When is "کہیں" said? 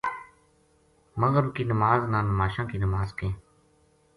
3.17-3.37